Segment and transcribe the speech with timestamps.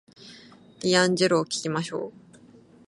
[0.79, 2.13] ディアンジェロを聞きましょう